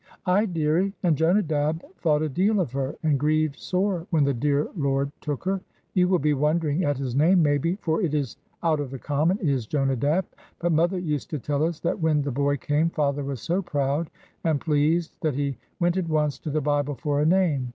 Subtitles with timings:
[0.25, 4.67] "Aye, dearie, and Jonadab thought a deal of her, and grieved sore when the dear
[4.75, 5.61] Lord took her.
[5.93, 9.37] You will be wondering at his name, maybe, for it is out of the common,
[9.37, 10.25] is Jonadab;
[10.57, 14.09] but mother used to tell us that when the boy came, father was so proud
[14.43, 17.69] and pleased that he went at once to the Bible for a name.